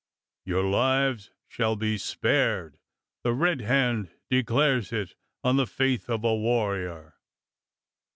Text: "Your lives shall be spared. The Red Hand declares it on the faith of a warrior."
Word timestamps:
"Your 0.45 0.63
lives 0.63 1.29
shall 1.47 1.75
be 1.75 1.99
spared. 1.99 2.79
The 3.21 3.33
Red 3.35 3.61
Hand 3.61 4.09
declares 4.31 4.91
it 4.91 5.13
on 5.43 5.57
the 5.57 5.67
faith 5.67 6.09
of 6.09 6.23
a 6.23 6.35
warrior." 6.35 7.17